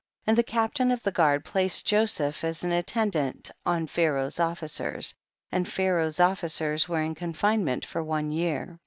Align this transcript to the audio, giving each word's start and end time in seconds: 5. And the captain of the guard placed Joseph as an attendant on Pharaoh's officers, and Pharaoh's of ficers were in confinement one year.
5. 0.25 0.29
And 0.29 0.37
the 0.39 0.51
captain 0.51 0.89
of 0.89 1.03
the 1.03 1.11
guard 1.11 1.45
placed 1.45 1.85
Joseph 1.85 2.43
as 2.43 2.63
an 2.63 2.71
attendant 2.71 3.51
on 3.67 3.85
Pharaoh's 3.85 4.39
officers, 4.39 5.13
and 5.51 5.67
Pharaoh's 5.71 6.19
of 6.19 6.41
ficers 6.41 6.87
were 6.87 7.03
in 7.03 7.13
confinement 7.13 7.85
one 7.93 8.31
year. 8.31 8.79